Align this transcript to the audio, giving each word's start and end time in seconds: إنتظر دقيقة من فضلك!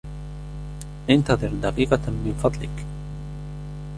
إنتظر 1.09 1.47
دقيقة 1.47 2.09
من 2.11 2.39
فضلك! 2.43 2.85